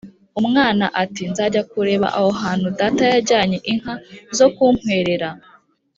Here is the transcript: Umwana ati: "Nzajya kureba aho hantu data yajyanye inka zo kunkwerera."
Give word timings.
Umwana 0.41 0.85
ati: 1.03 1.21
"Nzajya 1.31 1.61
kureba 1.71 2.07
aho 2.17 2.29
hantu 2.43 2.67
data 2.79 3.03
yajyanye 3.13 3.57
inka 3.71 3.93
zo 4.37 4.47
kunkwerera." 4.55 5.29